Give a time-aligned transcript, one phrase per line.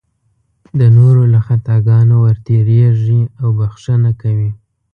[0.79, 4.51] د نورو له خطاګانو ورتېرېږي او بښنه کوي.